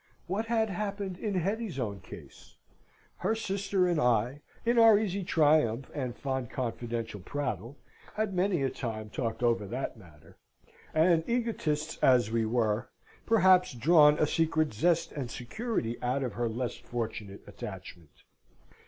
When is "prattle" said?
7.19-7.77